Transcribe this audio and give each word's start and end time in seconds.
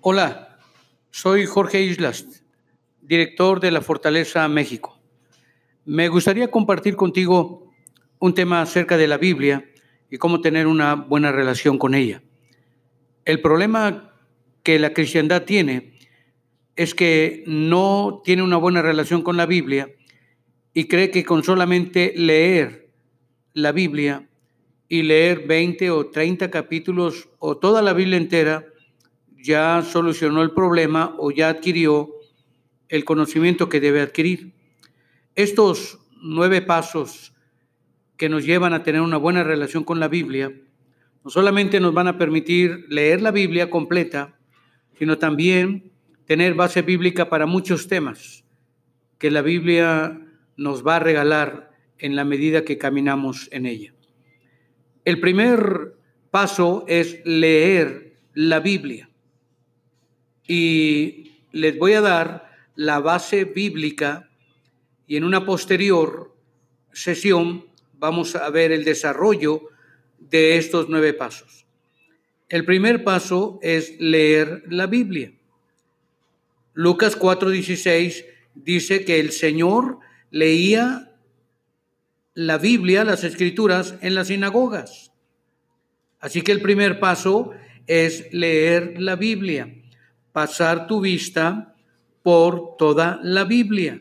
Hola, 0.00 0.60
soy 1.10 1.44
Jorge 1.44 1.82
Islas, 1.82 2.44
director 3.02 3.58
de 3.58 3.72
la 3.72 3.80
Fortaleza 3.80 4.46
México. 4.46 4.96
Me 5.84 6.06
gustaría 6.06 6.52
compartir 6.52 6.94
contigo 6.94 7.72
un 8.20 8.32
tema 8.32 8.62
acerca 8.62 8.96
de 8.96 9.08
la 9.08 9.18
Biblia 9.18 9.68
y 10.08 10.18
cómo 10.18 10.40
tener 10.40 10.68
una 10.68 10.94
buena 10.94 11.32
relación 11.32 11.78
con 11.78 11.96
ella. 11.96 12.22
El 13.24 13.40
problema 13.40 14.14
que 14.62 14.78
la 14.78 14.94
cristiandad 14.94 15.42
tiene 15.42 15.98
es 16.76 16.94
que 16.94 17.42
no 17.48 18.22
tiene 18.24 18.44
una 18.44 18.56
buena 18.56 18.82
relación 18.82 19.22
con 19.22 19.36
la 19.36 19.46
Biblia 19.46 19.90
y 20.74 20.86
cree 20.86 21.10
que 21.10 21.24
con 21.24 21.42
solamente 21.42 22.12
leer 22.14 22.92
la 23.52 23.72
Biblia 23.72 24.28
y 24.88 25.02
leer 25.02 25.48
20 25.48 25.90
o 25.90 26.06
30 26.06 26.52
capítulos 26.52 27.30
o 27.40 27.56
toda 27.56 27.82
la 27.82 27.94
Biblia 27.94 28.16
entera, 28.16 28.64
ya 29.42 29.82
solucionó 29.82 30.42
el 30.42 30.50
problema 30.50 31.14
o 31.18 31.30
ya 31.30 31.48
adquirió 31.48 32.10
el 32.88 33.04
conocimiento 33.04 33.68
que 33.68 33.80
debe 33.80 34.00
adquirir. 34.00 34.52
Estos 35.34 35.98
nueve 36.20 36.62
pasos 36.62 37.34
que 38.16 38.28
nos 38.28 38.44
llevan 38.44 38.74
a 38.74 38.82
tener 38.82 39.00
una 39.00 39.16
buena 39.16 39.44
relación 39.44 39.84
con 39.84 40.00
la 40.00 40.08
Biblia, 40.08 40.52
no 41.24 41.30
solamente 41.30 41.80
nos 41.80 41.94
van 41.94 42.08
a 42.08 42.18
permitir 42.18 42.86
leer 42.88 43.22
la 43.22 43.30
Biblia 43.30 43.70
completa, 43.70 44.36
sino 44.98 45.18
también 45.18 45.92
tener 46.26 46.54
base 46.54 46.82
bíblica 46.82 47.28
para 47.28 47.46
muchos 47.46 47.86
temas 47.86 48.44
que 49.18 49.30
la 49.30 49.42
Biblia 49.42 50.20
nos 50.56 50.86
va 50.86 50.96
a 50.96 51.00
regalar 51.00 51.70
en 51.98 52.16
la 52.16 52.24
medida 52.24 52.64
que 52.64 52.78
caminamos 52.78 53.48
en 53.52 53.66
ella. 53.66 53.94
El 55.04 55.20
primer 55.20 55.94
paso 56.30 56.84
es 56.88 57.20
leer 57.24 58.18
la 58.34 58.60
Biblia. 58.60 59.07
Y 60.48 61.30
les 61.52 61.78
voy 61.78 61.92
a 61.92 62.00
dar 62.00 62.50
la 62.74 62.98
base 62.98 63.44
bíblica 63.44 64.28
y 65.06 65.16
en 65.16 65.24
una 65.24 65.46
posterior 65.46 66.34
sesión 66.92 67.66
vamos 67.98 68.34
a 68.34 68.50
ver 68.50 68.72
el 68.72 68.84
desarrollo 68.84 69.68
de 70.18 70.56
estos 70.56 70.88
nueve 70.88 71.12
pasos. 71.14 71.66
El 72.48 72.64
primer 72.64 73.04
paso 73.04 73.58
es 73.62 74.00
leer 74.00 74.64
la 74.68 74.86
Biblia. 74.86 75.32
Lucas 76.72 77.18
4:16 77.18 78.24
dice 78.54 79.04
que 79.04 79.20
el 79.20 79.32
Señor 79.32 79.98
leía 80.30 81.12
la 82.34 82.56
Biblia, 82.56 83.04
las 83.04 83.24
escrituras, 83.24 83.96
en 84.00 84.14
las 84.14 84.28
sinagogas. 84.28 85.12
Así 86.20 86.42
que 86.42 86.52
el 86.52 86.62
primer 86.62 87.00
paso 87.00 87.50
es 87.86 88.32
leer 88.32 89.00
la 89.00 89.16
Biblia, 89.16 89.74
pasar 90.38 90.86
tu 90.86 91.00
vista 91.00 91.74
por 92.22 92.76
toda 92.76 93.18
la 93.24 93.42
Biblia. 93.42 94.00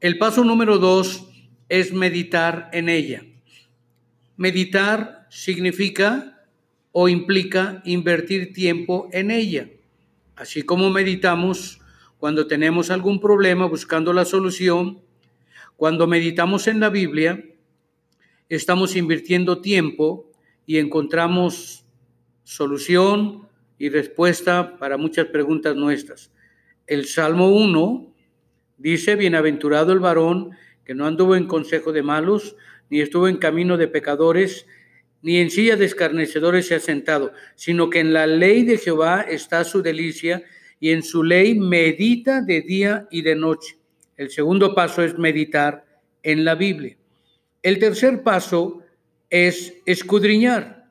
El 0.00 0.16
paso 0.16 0.44
número 0.44 0.78
dos 0.78 1.28
es 1.68 1.92
meditar 1.92 2.70
en 2.72 2.88
ella. 2.88 3.22
Meditar 4.38 5.26
significa 5.28 6.42
o 6.90 7.10
implica 7.10 7.82
invertir 7.84 8.54
tiempo 8.54 9.10
en 9.12 9.30
ella. 9.30 9.68
Así 10.36 10.62
como 10.62 10.88
meditamos 10.88 11.78
cuando 12.16 12.46
tenemos 12.46 12.90
algún 12.90 13.20
problema 13.20 13.66
buscando 13.66 14.14
la 14.14 14.24
solución, 14.24 15.02
cuando 15.76 16.06
meditamos 16.06 16.66
en 16.66 16.80
la 16.80 16.88
Biblia, 16.88 17.44
estamos 18.48 18.96
invirtiendo 18.96 19.60
tiempo 19.60 20.30
y 20.64 20.78
encontramos 20.78 21.84
solución 22.42 23.51
y 23.82 23.88
respuesta 23.88 24.76
para 24.76 24.96
muchas 24.96 25.26
preguntas 25.26 25.74
nuestras. 25.74 26.30
El 26.86 27.04
Salmo 27.04 27.48
1 27.48 28.14
dice, 28.78 29.16
bienaventurado 29.16 29.92
el 29.92 29.98
varón 29.98 30.52
que 30.84 30.94
no 30.94 31.04
anduvo 31.04 31.34
en 31.34 31.48
consejo 31.48 31.92
de 31.92 32.04
malos, 32.04 32.54
ni 32.90 33.00
estuvo 33.00 33.26
en 33.26 33.38
camino 33.38 33.76
de 33.76 33.88
pecadores, 33.88 34.68
ni 35.20 35.38
en 35.38 35.50
silla 35.50 35.74
de 35.74 35.86
escarnecedores 35.86 36.68
se 36.68 36.76
ha 36.76 36.78
sentado, 36.78 37.32
sino 37.56 37.90
que 37.90 37.98
en 37.98 38.12
la 38.12 38.28
ley 38.28 38.62
de 38.62 38.78
Jehová 38.78 39.22
está 39.22 39.64
su 39.64 39.82
delicia, 39.82 40.44
y 40.78 40.90
en 40.90 41.02
su 41.02 41.24
ley 41.24 41.58
medita 41.58 42.40
de 42.40 42.60
día 42.60 43.08
y 43.10 43.22
de 43.22 43.34
noche. 43.34 43.78
El 44.16 44.30
segundo 44.30 44.76
paso 44.76 45.02
es 45.02 45.18
meditar 45.18 45.84
en 46.22 46.44
la 46.44 46.54
Biblia. 46.54 46.96
El 47.64 47.80
tercer 47.80 48.22
paso 48.22 48.84
es 49.28 49.74
escudriñar. 49.86 50.88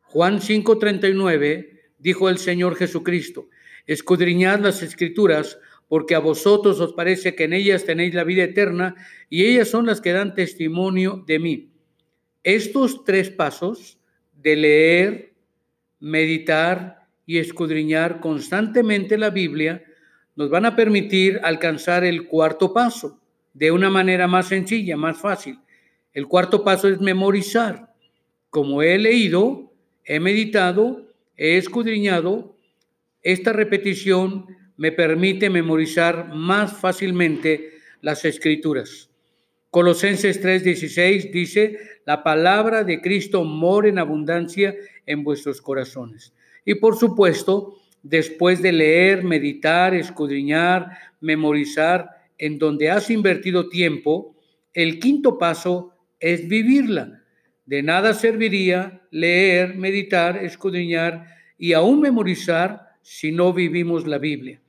Juan 0.00 0.40
5:39 0.40 1.77
dijo 1.98 2.28
el 2.28 2.38
Señor 2.38 2.76
Jesucristo, 2.76 3.48
escudriñad 3.86 4.60
las 4.60 4.82
escrituras 4.82 5.58
porque 5.88 6.14
a 6.14 6.18
vosotros 6.18 6.80
os 6.80 6.92
parece 6.92 7.34
que 7.34 7.44
en 7.44 7.54
ellas 7.54 7.84
tenéis 7.84 8.14
la 8.14 8.24
vida 8.24 8.44
eterna 8.44 8.94
y 9.30 9.44
ellas 9.44 9.68
son 9.68 9.86
las 9.86 10.00
que 10.00 10.12
dan 10.12 10.34
testimonio 10.34 11.24
de 11.26 11.38
mí. 11.38 11.70
Estos 12.44 13.04
tres 13.04 13.30
pasos 13.30 13.98
de 14.34 14.56
leer, 14.56 15.34
meditar 15.98 17.06
y 17.26 17.38
escudriñar 17.38 18.20
constantemente 18.20 19.18
la 19.18 19.30
Biblia 19.30 19.82
nos 20.36 20.50
van 20.50 20.66
a 20.66 20.76
permitir 20.76 21.40
alcanzar 21.42 22.04
el 22.04 22.26
cuarto 22.28 22.72
paso 22.72 23.20
de 23.54 23.72
una 23.72 23.90
manera 23.90 24.28
más 24.28 24.46
sencilla, 24.46 24.96
más 24.96 25.18
fácil. 25.18 25.58
El 26.12 26.28
cuarto 26.28 26.62
paso 26.62 26.88
es 26.88 27.00
memorizar. 27.00 27.92
Como 28.50 28.82
he 28.82 28.98
leído, 28.98 29.72
he 30.04 30.20
meditado, 30.20 31.07
he 31.38 31.56
escudriñado, 31.56 32.56
esta 33.22 33.52
repetición 33.52 34.46
me 34.76 34.92
permite 34.92 35.48
memorizar 35.48 36.34
más 36.34 36.76
fácilmente 36.76 37.70
las 38.02 38.24
escrituras. 38.24 39.10
Colosenses 39.70 40.42
3:16 40.42 41.30
dice, 41.30 41.78
la 42.04 42.22
palabra 42.22 42.84
de 42.84 43.00
Cristo 43.00 43.44
mora 43.44 43.88
en 43.88 43.98
abundancia 43.98 44.74
en 45.06 45.24
vuestros 45.24 45.60
corazones. 45.62 46.34
Y 46.64 46.74
por 46.74 46.96
supuesto, 46.96 47.78
después 48.02 48.60
de 48.62 48.72
leer, 48.72 49.24
meditar, 49.24 49.94
escudriñar, 49.94 50.98
memorizar, 51.20 52.18
en 52.38 52.58
donde 52.58 52.90
has 52.90 53.10
invertido 53.10 53.68
tiempo, 53.68 54.36
el 54.72 54.98
quinto 55.00 55.38
paso 55.38 55.92
es 56.20 56.48
vivirla. 56.48 57.24
De 57.68 57.82
nada 57.82 58.14
serviría 58.14 59.02
leer, 59.10 59.76
meditar, 59.76 60.42
escudriñar 60.42 61.26
y 61.58 61.74
aún 61.74 62.00
memorizar 62.00 62.94
si 63.02 63.30
no 63.30 63.52
vivimos 63.52 64.06
la 64.06 64.16
Biblia. 64.16 64.62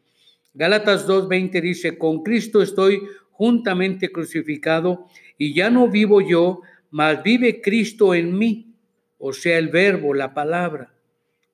Gálatas 0.54 1.08
2.20 1.08 1.62
dice, 1.62 1.98
con 1.98 2.24
Cristo 2.24 2.62
estoy 2.62 3.02
juntamente 3.32 4.12
crucificado 4.12 5.08
y 5.38 5.54
ya 5.54 5.70
no 5.70 5.88
vivo 5.88 6.20
yo, 6.20 6.60
mas 6.92 7.24
vive 7.24 7.62
Cristo 7.62 8.14
en 8.14 8.38
mí, 8.38 8.76
o 9.18 9.32
sea, 9.32 9.58
el 9.58 9.70
verbo, 9.70 10.14
la 10.14 10.34
palabra. 10.34 10.94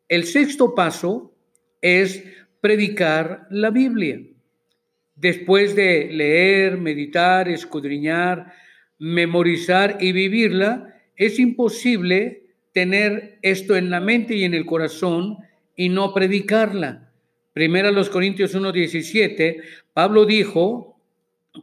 El 0.07 0.23
sexto 0.23 0.73
paso 0.73 1.31
es 1.79 2.23
predicar 2.59 3.45
la 3.51 3.69
Biblia. 3.69 4.19
Después 5.15 5.75
de 5.75 6.09
leer, 6.11 6.79
meditar, 6.79 7.47
escudriñar, 7.49 8.51
memorizar 8.97 9.99
y 10.01 10.11
vivirla, 10.11 10.94
es 11.15 11.39
imposible 11.39 12.43
tener 12.73 13.39
esto 13.41 13.75
en 13.75 13.89
la 13.89 13.99
mente 13.99 14.35
y 14.35 14.43
en 14.43 14.53
el 14.53 14.65
corazón 14.65 15.37
y 15.75 15.89
no 15.89 16.13
predicarla. 16.13 17.09
Primera 17.53 17.91
los 17.91 18.09
Corintios 18.09 18.53
1:17, 18.53 19.61
Pablo 19.93 20.25
dijo 20.25 20.99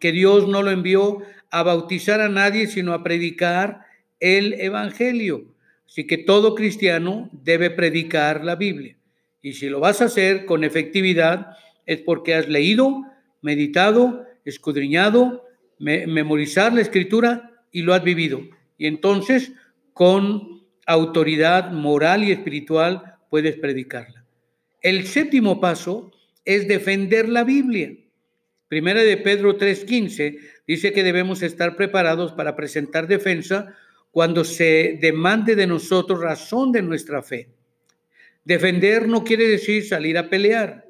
que 0.00 0.12
Dios 0.12 0.48
no 0.48 0.62
lo 0.62 0.70
envió 0.70 1.18
a 1.50 1.62
bautizar 1.62 2.20
a 2.20 2.30
nadie, 2.30 2.66
sino 2.66 2.94
a 2.94 3.02
predicar 3.02 3.84
el 4.20 4.54
Evangelio. 4.54 5.44
Así 5.86 6.06
que 6.06 6.16
todo 6.16 6.54
cristiano 6.54 7.28
debe 7.32 7.68
predicar 7.68 8.42
la 8.44 8.56
Biblia. 8.56 8.96
Y 9.42 9.52
si 9.52 9.68
lo 9.68 9.80
vas 9.80 10.00
a 10.00 10.06
hacer 10.06 10.46
con 10.46 10.64
efectividad, 10.64 11.58
es 11.84 12.00
porque 12.00 12.34
has 12.34 12.48
leído, 12.48 13.02
meditado, 13.42 14.24
escudriñado, 14.46 15.44
memorizar 15.78 16.72
la 16.72 16.80
escritura 16.80 17.50
y 17.70 17.82
lo 17.82 17.92
has 17.92 18.02
vivido. 18.02 18.40
Y 18.82 18.88
entonces, 18.88 19.52
con 19.92 20.64
autoridad 20.86 21.70
moral 21.70 22.24
y 22.24 22.32
espiritual, 22.32 23.14
puedes 23.30 23.54
predicarla. 23.54 24.24
El 24.80 25.06
séptimo 25.06 25.60
paso 25.60 26.10
es 26.44 26.66
defender 26.66 27.28
la 27.28 27.44
Biblia. 27.44 27.92
Primera 28.66 29.02
de 29.02 29.18
Pedro 29.18 29.56
3:15 29.56 30.36
dice 30.66 30.92
que 30.92 31.04
debemos 31.04 31.44
estar 31.44 31.76
preparados 31.76 32.32
para 32.32 32.56
presentar 32.56 33.06
defensa 33.06 33.72
cuando 34.10 34.42
se 34.42 34.98
demande 35.00 35.54
de 35.54 35.68
nosotros 35.68 36.20
razón 36.20 36.72
de 36.72 36.82
nuestra 36.82 37.22
fe. 37.22 37.50
Defender 38.44 39.06
no 39.06 39.22
quiere 39.22 39.46
decir 39.46 39.86
salir 39.86 40.18
a 40.18 40.28
pelear. 40.28 40.88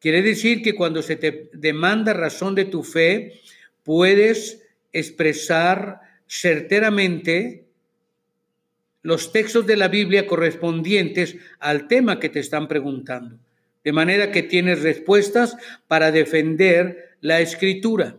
Quiere 0.00 0.22
decir 0.22 0.62
que 0.62 0.74
cuando 0.74 1.02
se 1.02 1.16
te 1.16 1.50
demanda 1.52 2.14
razón 2.14 2.54
de 2.54 2.64
tu 2.64 2.82
fe, 2.82 3.42
puedes 3.82 4.62
expresar 4.90 6.05
certeramente 6.26 7.66
los 9.02 9.32
textos 9.32 9.66
de 9.66 9.76
la 9.76 9.88
Biblia 9.88 10.26
correspondientes 10.26 11.36
al 11.60 11.86
tema 11.86 12.18
que 12.18 12.28
te 12.28 12.40
están 12.40 12.66
preguntando. 12.66 13.38
De 13.84 13.92
manera 13.92 14.32
que 14.32 14.42
tienes 14.42 14.82
respuestas 14.82 15.56
para 15.86 16.10
defender 16.10 17.16
la 17.20 17.40
escritura. 17.40 18.16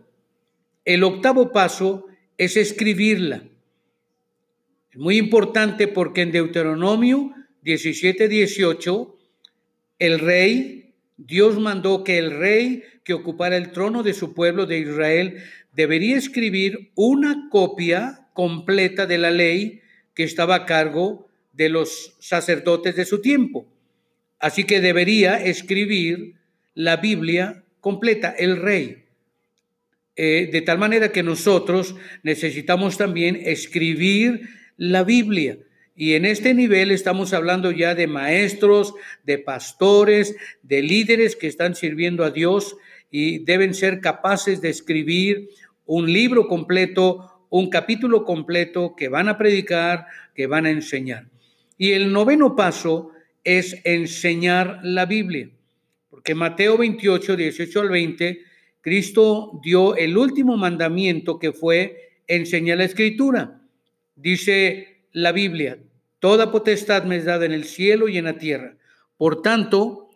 El 0.86 1.04
octavo 1.04 1.52
paso 1.52 2.06
es 2.38 2.56
escribirla. 2.56 3.42
Es 4.90 4.96
muy 4.96 5.18
importante 5.18 5.88
porque 5.88 6.22
en 6.22 6.32
Deuteronomio 6.32 7.34
17, 7.62 8.28
18, 8.28 9.18
el 9.98 10.18
rey, 10.20 10.87
Dios 11.18 11.58
mandó 11.58 12.04
que 12.04 12.16
el 12.16 12.30
rey 12.30 12.84
que 13.04 13.12
ocupara 13.12 13.56
el 13.56 13.72
trono 13.72 14.02
de 14.02 14.14
su 14.14 14.34
pueblo 14.34 14.66
de 14.66 14.78
Israel 14.78 15.42
debería 15.72 16.16
escribir 16.16 16.92
una 16.94 17.48
copia 17.50 18.28
completa 18.32 19.06
de 19.06 19.18
la 19.18 19.32
ley 19.32 19.80
que 20.14 20.22
estaba 20.22 20.54
a 20.54 20.64
cargo 20.64 21.28
de 21.52 21.68
los 21.68 22.16
sacerdotes 22.20 22.94
de 22.94 23.04
su 23.04 23.20
tiempo. 23.20 23.66
Así 24.38 24.62
que 24.62 24.80
debería 24.80 25.42
escribir 25.42 26.36
la 26.74 26.96
Biblia 26.96 27.64
completa, 27.80 28.30
el 28.30 28.62
rey. 28.62 29.04
Eh, 30.14 30.48
de 30.52 30.62
tal 30.62 30.78
manera 30.78 31.10
que 31.10 31.24
nosotros 31.24 31.96
necesitamos 32.22 32.96
también 32.96 33.40
escribir 33.44 34.48
la 34.76 35.02
Biblia. 35.02 35.58
Y 36.00 36.14
en 36.14 36.24
este 36.24 36.54
nivel 36.54 36.92
estamos 36.92 37.32
hablando 37.32 37.72
ya 37.72 37.96
de 37.96 38.06
maestros, 38.06 38.94
de 39.24 39.38
pastores, 39.38 40.36
de 40.62 40.80
líderes 40.80 41.34
que 41.34 41.48
están 41.48 41.74
sirviendo 41.74 42.22
a 42.22 42.30
Dios 42.30 42.76
y 43.10 43.40
deben 43.40 43.74
ser 43.74 44.00
capaces 44.00 44.60
de 44.60 44.68
escribir 44.68 45.48
un 45.86 46.12
libro 46.12 46.46
completo, 46.46 47.44
un 47.50 47.68
capítulo 47.68 48.24
completo 48.24 48.94
que 48.96 49.08
van 49.08 49.28
a 49.28 49.36
predicar, 49.36 50.06
que 50.36 50.46
van 50.46 50.66
a 50.66 50.70
enseñar. 50.70 51.26
Y 51.76 51.90
el 51.90 52.12
noveno 52.12 52.54
paso 52.54 53.10
es 53.42 53.80
enseñar 53.82 54.78
la 54.84 55.04
Biblia, 55.04 55.50
porque 56.10 56.36
Mateo 56.36 56.78
28, 56.78 57.34
18 57.34 57.80
al 57.80 57.88
20 57.88 58.38
Cristo 58.82 59.60
dio 59.64 59.96
el 59.96 60.16
último 60.16 60.56
mandamiento 60.56 61.40
que 61.40 61.52
fue 61.52 62.12
enseñar 62.28 62.78
la 62.78 62.84
escritura. 62.84 63.60
Dice 64.14 65.02
la 65.10 65.32
Biblia, 65.32 65.78
toda 66.18 66.50
potestad 66.50 67.04
me 67.04 67.16
es 67.16 67.24
dada 67.24 67.46
en 67.46 67.52
el 67.52 67.64
cielo 67.64 68.08
y 68.08 68.18
en 68.18 68.24
la 68.24 68.38
tierra. 68.38 68.76
Por 69.16 69.42
tanto, 69.42 70.08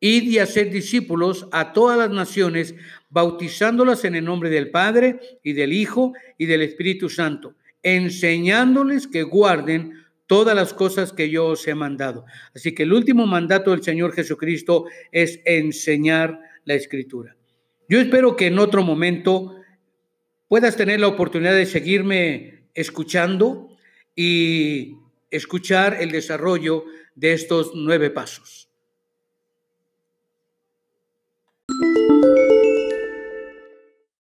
id 0.00 0.24
y 0.24 0.38
hacer 0.38 0.70
discípulos 0.70 1.46
a 1.52 1.72
todas 1.72 1.98
las 1.98 2.10
naciones, 2.10 2.74
bautizándolas 3.08 4.04
en 4.04 4.14
el 4.14 4.24
nombre 4.24 4.50
del 4.50 4.70
Padre 4.70 5.20
y 5.42 5.52
del 5.52 5.72
Hijo 5.72 6.12
y 6.38 6.46
del 6.46 6.62
Espíritu 6.62 7.08
Santo, 7.08 7.54
enseñándoles 7.82 9.06
que 9.06 9.22
guarden 9.22 9.94
todas 10.26 10.54
las 10.54 10.72
cosas 10.72 11.12
que 11.12 11.28
yo 11.28 11.46
os 11.46 11.66
he 11.66 11.74
mandado. 11.74 12.24
Así 12.54 12.72
que 12.72 12.84
el 12.84 12.92
último 12.92 13.26
mandato 13.26 13.72
del 13.72 13.82
Señor 13.82 14.12
Jesucristo 14.12 14.84
es 15.10 15.40
enseñar 15.44 16.40
la 16.64 16.74
escritura. 16.74 17.36
Yo 17.88 17.98
espero 17.98 18.36
que 18.36 18.46
en 18.46 18.60
otro 18.60 18.84
momento 18.84 19.56
puedas 20.46 20.76
tener 20.76 21.00
la 21.00 21.08
oportunidad 21.08 21.54
de 21.54 21.66
seguirme 21.66 22.62
escuchando 22.74 23.76
y 24.14 24.98
escuchar 25.30 25.98
el 26.00 26.10
desarrollo 26.12 26.84
de 27.14 27.32
estos 27.32 27.72
nueve 27.74 28.10
pasos. 28.10 28.69